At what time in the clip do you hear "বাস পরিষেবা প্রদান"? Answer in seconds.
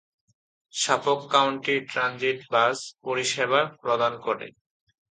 2.53-4.13